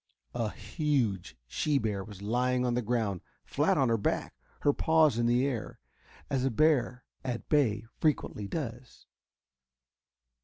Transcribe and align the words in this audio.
A 0.33 0.49
huge 0.49 1.37
she 1.45 1.77
bear 1.77 2.03
was 2.03 2.23
lying 2.23 2.65
on 2.65 2.73
the 2.73 2.81
ground, 2.81 3.21
flat 3.45 3.77
on 3.77 3.89
her 3.89 3.99
back, 3.99 4.33
her 4.61 4.73
paws 4.73 5.19
in 5.19 5.27
the 5.27 5.45
air, 5.45 5.77
as 6.27 6.43
a 6.43 6.49
bear 6.49 7.05
at 7.23 7.47
bay 7.49 7.85
frequently 7.99 8.47
does. 8.47 9.05